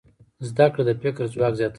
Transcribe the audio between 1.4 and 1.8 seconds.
زیاتوي.